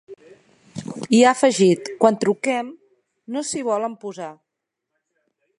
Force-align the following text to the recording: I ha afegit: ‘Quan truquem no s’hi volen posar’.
I 1.17 1.19
ha 1.25 1.33
afegit: 1.33 1.91
‘Quan 2.01 2.17
truquem 2.25 2.73
no 3.37 3.47
s’hi 3.51 3.65
volen 3.71 3.97
posar’. 4.07 4.35